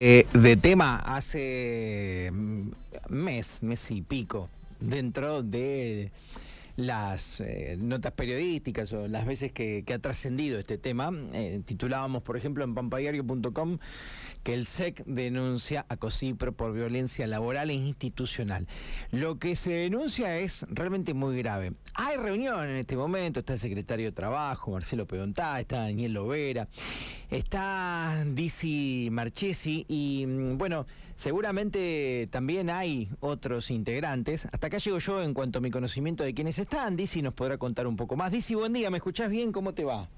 [0.00, 2.70] Eh, de tema hace mm,
[3.08, 6.12] mes, mes y pico, dentro de
[6.76, 11.10] las eh, notas periodísticas o las veces que, ha trascendido este tema.
[11.32, 13.78] Eh, titulábamos, por ejemplo, en pampadiario.com
[14.48, 18.66] que el SEC denuncia a COSIPRO por violencia laboral e institucional.
[19.10, 21.74] Lo que se denuncia es realmente muy grave.
[21.92, 26.66] Hay reunión en este momento, está el secretario de Trabajo, Marcelo Pedontá, está Daniel Lovera,
[27.28, 34.48] está Dizzy Marchesi y, mm, bueno, seguramente también hay otros integrantes.
[34.50, 36.96] Hasta acá llego yo en cuanto a mi conocimiento de quiénes están.
[36.96, 38.32] Dizzy nos podrá contar un poco más.
[38.32, 39.52] Dizzy, buen día, ¿me escuchás bien?
[39.52, 40.08] ¿Cómo te va?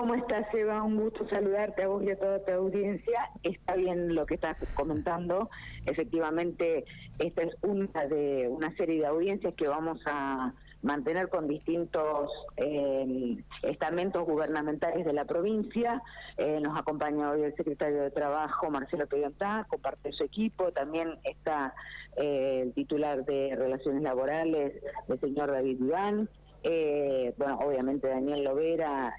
[0.00, 0.82] ¿Cómo estás, Eva?
[0.82, 3.28] Un gusto saludarte a vos y a toda tu audiencia.
[3.42, 5.50] Está bien lo que estás comentando.
[5.84, 6.86] Efectivamente,
[7.18, 13.44] esta es una de una serie de audiencias que vamos a mantener con distintos eh,
[13.62, 16.02] estamentos gubernamentales de la provincia.
[16.38, 20.72] Eh, nos acompaña hoy el secretario de Trabajo, Marcelo Peyontá, comparte su equipo.
[20.72, 21.74] También está
[22.16, 26.30] eh, el titular de Relaciones Laborales, el señor David Iván.
[26.62, 29.14] Bueno, obviamente Daniel Lovera,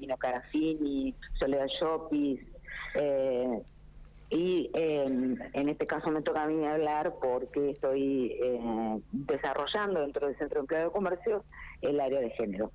[0.00, 2.40] Nino Carafini, Soledad Llopis,
[4.32, 10.26] y em, en este caso me toca a mí hablar porque estoy eh, desarrollando dentro
[10.26, 11.44] del Centro de Empleo de Comercio
[11.82, 12.72] el área de género.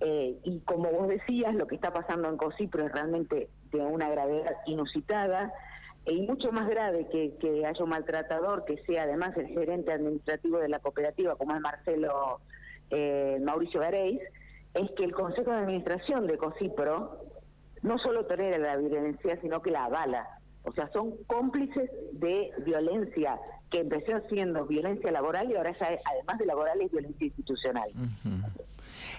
[0.00, 4.10] Eh, y como vos decías, lo que está pasando en COSIPRO es realmente de una
[4.10, 5.52] gravedad inusitada
[6.04, 10.58] y mucho más grave que, que haya un maltratador que sea además el gerente administrativo
[10.58, 12.40] de la cooperativa, como es Marcelo
[12.90, 14.20] eh, Mauricio Gareis,
[14.74, 17.18] es que el Consejo de Administración de COSIPRO
[17.82, 20.26] no solo tolera la violencia, sino que la avala.
[20.64, 23.38] O sea, son cómplices de violencia
[23.70, 27.90] que empezó siendo violencia laboral y ahora además de laboral es violencia institucional.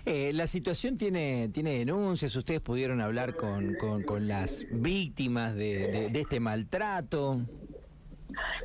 [0.05, 3.75] Eh, la situación tiene, tiene denuncias, ustedes pudieron hablar con,
[4.05, 7.39] con, las víctimas de, de, este maltrato.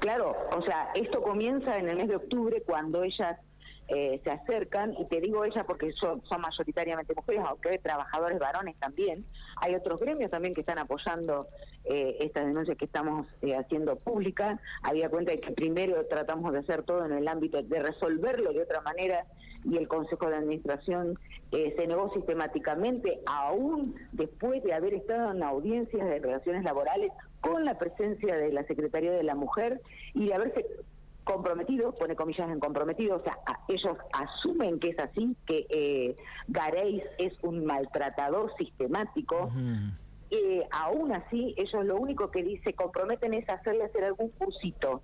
[0.01, 3.39] Claro, o sea, esto comienza en el mes de octubre cuando ellas
[3.89, 8.77] eh, se acercan, y te digo ella porque son, mayoritariamente mujeres, aunque hay trabajadores varones
[8.79, 11.49] también, hay otros gremios también que están apoyando
[11.85, 16.61] eh, esta denuncia que estamos eh, haciendo pública, había cuenta de que primero tratamos de
[16.61, 19.27] hacer todo en el ámbito de resolverlo de otra manera
[19.65, 21.19] y el Consejo de Administración
[21.51, 27.79] se negó sistemáticamente, aún después de haber estado en audiencias de relaciones laborales con la
[27.79, 29.81] presencia de la Secretaría de la Mujer
[30.15, 30.67] y haberse
[31.25, 36.17] comprometido, pone comillas en comprometido, o sea, ellos asumen que es así, que eh,
[36.49, 39.51] Gareis es un maltratador sistemático.
[40.31, 45.03] Eh, aún así, ellos lo único que dice, comprometen es hacerle hacer algún cursito,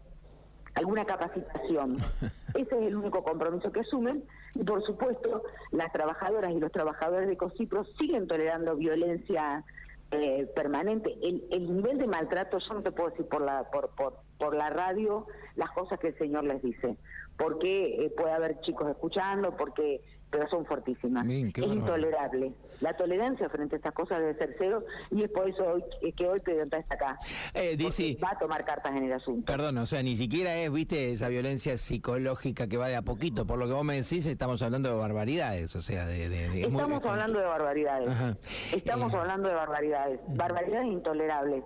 [0.74, 1.98] alguna capacitación.
[2.54, 4.24] Ese es el único compromiso que asumen.
[4.54, 9.64] Y por supuesto, las trabajadoras y los trabajadores de COSIPRO siguen tolerando violencia
[10.10, 11.16] eh, permanente.
[11.22, 14.56] El, el, nivel de maltrato, yo no te puedo decir por la, por, por, por
[14.56, 16.96] la radio las cosas que el Señor les dice,
[17.36, 21.26] porque eh, puede haber chicos escuchando, porque pero son fuertísimas.
[21.26, 22.52] es intolerable.
[22.80, 26.26] La tolerancia frente a estas cosas debe ser cero y es por eso hoy, que
[26.26, 27.18] hoy Pedro está acá.
[27.52, 29.52] Eh, dice, va a tomar cartas en el asunto.
[29.52, 33.44] Perdón, o sea, ni siquiera es, viste, esa violencia psicológica que va de a poquito.
[33.46, 36.62] Por lo que vos me decís, estamos hablando de barbaridades, o sea, de...
[36.62, 38.36] estamos hablando de barbaridades.
[38.72, 40.20] Estamos eh, hablando de barbaridades.
[40.28, 41.64] Barbaridades intolerables.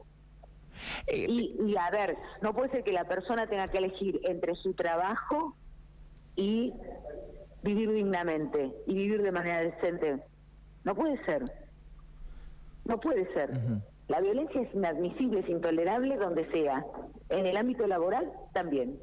[1.06, 4.54] Eh, y, y a ver, no puede ser que la persona tenga que elegir entre
[4.56, 5.56] su trabajo
[6.36, 6.72] y
[7.62, 10.22] vivir dignamente y vivir de manera decente.
[10.84, 11.42] No puede ser.
[12.84, 13.50] No puede ser.
[14.08, 16.84] La violencia es inadmisible, es intolerable donde sea.
[17.30, 18.98] En el ámbito laboral también.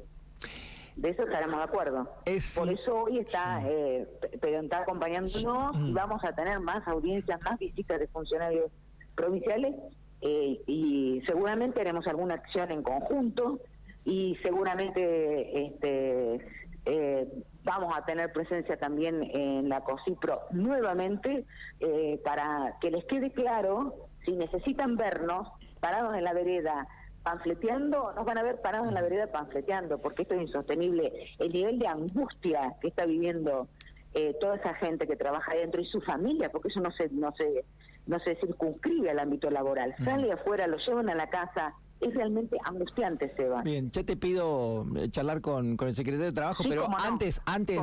[0.94, 2.08] De eso estaremos de acuerdo.
[2.56, 4.06] Por eso hoy está, eh,
[4.40, 8.70] pero está acompañándonos y vamos a tener más audiencias, más visitas de funcionarios
[9.16, 9.74] provinciales
[10.22, 13.60] eh, y seguramente haremos alguna acción en conjunto
[14.04, 16.40] y seguramente este,
[16.86, 17.28] eh,
[17.64, 21.44] vamos a tener presencia también en la COSIPRO nuevamente
[21.80, 23.94] eh, para que les quede claro,
[24.24, 25.48] si necesitan vernos
[25.80, 26.86] parados en la vereda
[27.22, 31.12] panfleteando, nos van a ver parados en la vereda panfleteando, porque esto es insostenible.
[31.38, 33.68] El nivel de angustia que está viviendo
[34.14, 37.32] eh, toda esa gente que trabaja adentro y su familia, porque eso no se, no
[37.32, 37.64] se,
[38.06, 39.94] no se circunscribe al ámbito laboral.
[40.04, 43.62] Sale afuera, lo llevan a la casa, es realmente angustiante, Seba.
[43.62, 47.80] Bien, ya te pido eh, charlar con, con el secretario de Trabajo, pero antes, antes,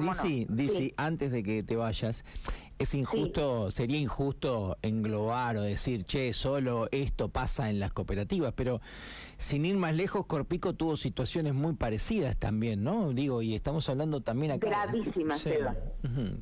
[0.50, 2.26] Dici, antes de que te vayas,
[2.78, 8.80] es injusto, sería injusto englobar o decir, che, solo esto pasa en las cooperativas, pero
[9.38, 13.12] sin ir más lejos, Corpico tuvo situaciones muy parecidas también, ¿no?
[13.12, 14.70] Digo, y estamos hablando también acá.
[14.70, 15.76] Gravísimas, Seba.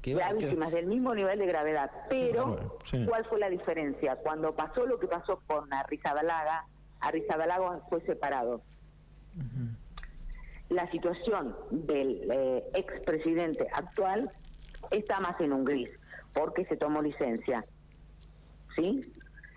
[0.03, 1.91] Gravísimas, del mismo nivel de gravedad.
[2.09, 4.15] Pero, ¿cuál fue la diferencia?
[4.17, 6.65] Cuando pasó lo que pasó con la Balaga
[6.99, 8.61] Arrizabalaga fue separado.
[10.69, 14.31] La situación del eh, expresidente actual
[14.91, 15.89] está más en un gris,
[16.33, 17.63] porque se tomó licencia.
[18.75, 19.13] ¿Sí?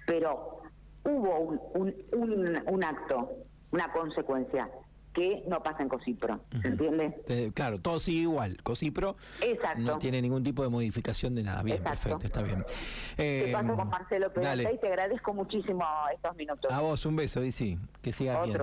[0.07, 0.63] Pero
[1.05, 1.39] hubo
[1.75, 3.31] un, un, un acto,
[3.73, 4.69] una consecuencia
[5.13, 7.53] que no pasa en Cosipro, ¿se entiende?
[7.55, 8.63] claro, todo sigue igual.
[8.63, 9.17] Cosipro
[9.79, 11.63] no tiene ningún tipo de modificación de nada.
[11.63, 12.65] Bien, perfecto, está bien.
[13.17, 15.85] te paso con Marcelo Pérez y te agradezco muchísimo
[16.15, 16.71] estos minutos.
[16.73, 18.61] A vos, un beso, Disi, que sigas bien.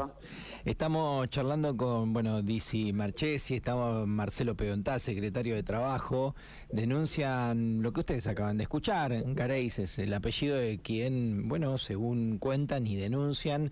[0.65, 6.35] Estamos charlando con, bueno, Disi Marchesi, estamos Marcelo Pedontá, secretario de Trabajo,
[6.69, 12.37] denuncian lo que ustedes acaban de escuchar, Gareis es el apellido de quien, bueno, según
[12.37, 13.71] cuentan y denuncian,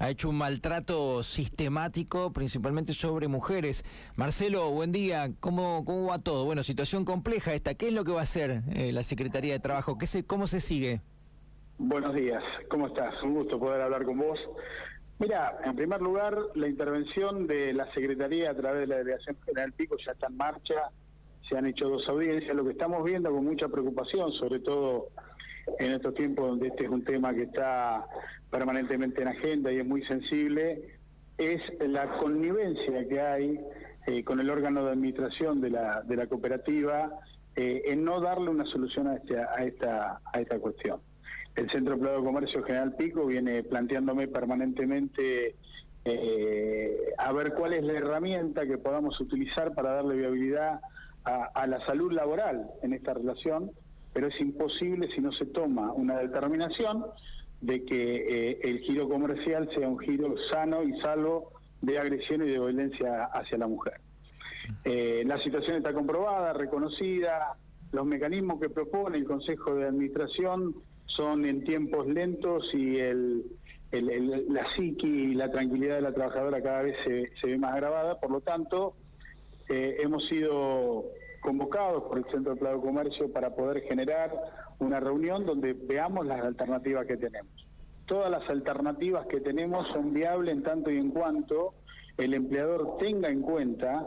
[0.00, 3.84] ha hecho un maltrato sistemático, principalmente sobre mujeres.
[4.16, 5.30] Marcelo, buen día.
[5.40, 6.46] ¿Cómo, cómo va todo?
[6.46, 7.74] Bueno, situación compleja esta.
[7.74, 9.98] ¿Qué es lo que va a hacer eh, la Secretaría de Trabajo?
[9.98, 11.02] ¿Qué se, ¿Cómo se sigue?
[11.76, 12.42] Buenos días.
[12.70, 13.12] ¿Cómo estás?
[13.22, 14.38] Un gusto poder hablar con vos.
[15.18, 19.70] Mira, en primer lugar, la intervención de la Secretaría a través de la Delegación General
[19.74, 20.76] Pico ya está en marcha.
[21.46, 22.56] Se han hecho dos audiencias.
[22.56, 25.08] Lo que estamos viendo con mucha preocupación, sobre todo
[25.80, 28.06] en estos tiempos donde este es un tema que está
[28.50, 30.98] permanentemente en agenda y es muy sensible,
[31.38, 33.60] es la connivencia que hay
[34.06, 37.10] eh, con el órgano de administración de la, de la cooperativa
[37.56, 41.00] eh, en no darle una solución a, este, a, esta, a esta cuestión.
[41.56, 45.56] El Centro Empleado de Comercio General Pico viene planteándome permanentemente
[46.04, 50.80] eh, a ver cuál es la herramienta que podamos utilizar para darle viabilidad
[51.22, 53.70] a la salud laboral en esta relación
[54.12, 57.04] pero es imposible si no se toma una determinación
[57.60, 61.52] de que eh, el giro comercial sea un giro sano y salvo
[61.82, 64.00] de agresión y de violencia hacia la mujer.
[64.84, 67.56] Eh, la situación está comprobada, reconocida,
[67.92, 70.74] los mecanismos que propone el Consejo de Administración
[71.06, 72.98] son en tiempos lentos y
[73.90, 78.20] la psiqui y la tranquilidad de la trabajadora cada vez se, se ve más agravada,
[78.20, 78.94] por lo tanto,
[79.68, 81.04] eh, hemos sido
[81.40, 84.32] convocados por el Centro de Plado Comercio para poder generar
[84.78, 87.66] una reunión donde veamos las alternativas que tenemos.
[88.06, 91.74] Todas las alternativas que tenemos son viables en tanto y en cuanto
[92.16, 94.06] el empleador tenga en cuenta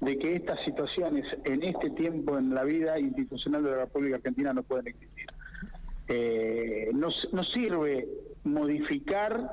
[0.00, 4.52] de que estas situaciones en este tiempo en la vida institucional de la República Argentina
[4.52, 5.26] no pueden existir.
[6.08, 7.10] Eh, no,
[7.44, 8.08] sirve
[8.42, 9.50] modificar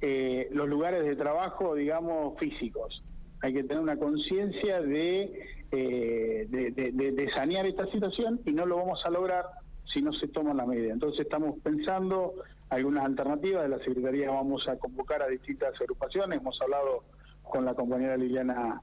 [0.00, 3.02] eh, los lugares de trabajo, digamos, físicos.
[3.40, 9.04] Hay que tener una conciencia de eh, de, sanear esta situación y no lo vamos
[9.04, 9.44] a lograr
[9.84, 10.94] si no se toman las medidas.
[10.94, 12.34] Entonces estamos pensando
[12.70, 17.04] algunas alternativas, de la Secretaría vamos a convocar a distintas agrupaciones, hemos hablado
[17.42, 18.80] con la compañera Liliana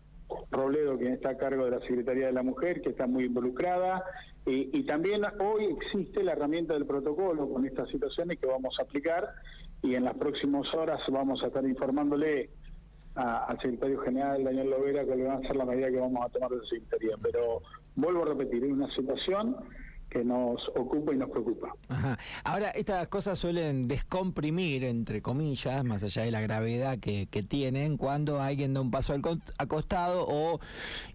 [0.51, 4.03] Robledo, que está a cargo de la Secretaría de la Mujer, que está muy involucrada,
[4.47, 9.27] y, también hoy existe la herramienta del protocolo con estas situaciones que vamos a aplicar
[9.81, 12.51] y en las próximas horas vamos a estar informándole
[13.15, 16.29] al secretario general Daniel Lovera que le van a ser la medida que vamos a
[16.29, 17.15] tomar de la secretaría.
[17.21, 17.61] Pero
[17.95, 19.55] vuelvo a repetir, es una situación
[20.09, 21.75] que nos ocupa y nos preocupa.
[22.43, 28.41] Ahora, estas cosas suelen descomprimir, entre comillas, más allá de la gravedad que, tienen, cuando
[28.41, 30.59] alguien da un paso al costado o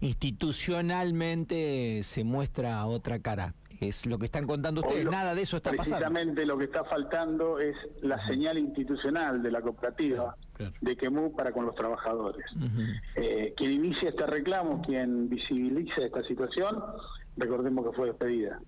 [0.01, 5.71] institucionalmente se muestra otra cara es lo que están contando ustedes, nada de eso está
[5.71, 5.97] pasando.
[5.97, 10.35] Precisamente lo que está faltando es la señal institucional de la cooperativa
[10.81, 12.45] de Quemú para con los trabajadores.
[13.15, 16.83] Eh, quien inicia este reclamo, quien visibiliza esta situación,
[17.37, 18.59] recordemos que fue despedida.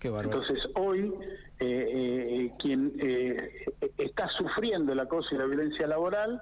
[0.00, 1.12] Entonces hoy
[1.58, 2.92] eh, eh, quien
[3.98, 6.40] está sufriendo el acoso y la violencia laboral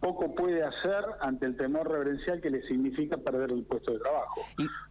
[0.00, 4.42] poco puede hacer ante el temor reverencial que le significa perder el puesto de trabajo.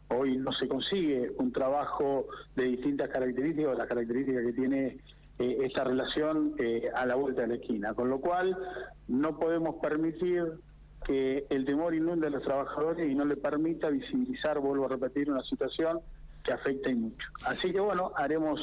[0.07, 4.97] Hoy no se consigue un trabajo de distintas características o las características que tiene
[5.39, 8.57] eh, esta relación eh, a la vuelta de la esquina, con lo cual
[9.07, 10.43] no podemos permitir
[11.05, 15.29] que el temor inunde a los trabajadores y no le permita visibilizar, vuelvo a repetir,
[15.29, 15.99] una situación
[16.43, 17.27] que afecta y mucho.
[17.45, 18.59] Así que bueno, haremos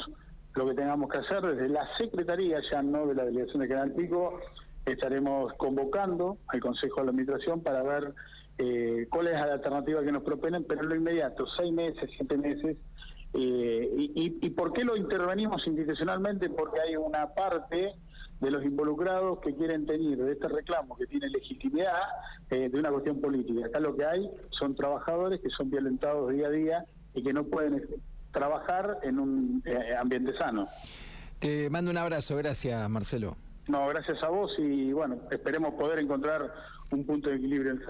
[0.54, 3.92] lo que tengamos que hacer desde la Secretaría, ya no de la Delegación de Canal
[3.92, 4.40] Pico,
[4.84, 8.12] estaremos convocando al Consejo de la Administración para ver
[8.58, 12.36] eh, cuál es la alternativa que nos proponen, pero en lo inmediato, seis meses, siete
[12.36, 12.76] meses.
[13.34, 16.50] Eh, y, y, por qué lo intervenimos institucionalmente?
[16.50, 17.94] Porque hay una parte
[18.40, 22.00] de los involucrados que quieren tener de este reclamo, que tiene legitimidad
[22.50, 23.66] eh, de una cuestión política.
[23.66, 26.84] Acá lo que hay son trabajadores que son violentados día a día
[27.14, 27.86] y que no pueden
[28.32, 29.62] trabajar en un
[29.98, 30.68] ambiente sano.
[31.38, 33.36] Te mando un abrazo, gracias Marcelo.
[33.68, 36.52] No, gracias a vos y bueno, esperemos poder encontrar
[36.90, 37.78] un punto de equilibrio en